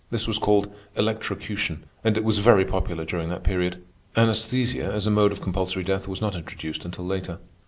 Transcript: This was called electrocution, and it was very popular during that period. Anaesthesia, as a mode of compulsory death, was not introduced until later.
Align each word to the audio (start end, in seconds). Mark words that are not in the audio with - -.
This 0.09 0.27
was 0.27 0.39
called 0.39 0.73
electrocution, 0.95 1.83
and 2.03 2.17
it 2.17 2.23
was 2.23 2.39
very 2.39 2.65
popular 2.65 3.05
during 3.05 3.29
that 3.29 3.43
period. 3.43 3.83
Anaesthesia, 4.17 4.91
as 4.91 5.05
a 5.05 5.11
mode 5.11 5.31
of 5.31 5.41
compulsory 5.41 5.83
death, 5.83 6.07
was 6.07 6.21
not 6.21 6.35
introduced 6.35 6.85
until 6.85 7.05
later. 7.05 7.37